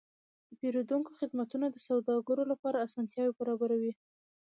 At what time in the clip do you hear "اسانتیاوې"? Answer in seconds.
2.85-3.33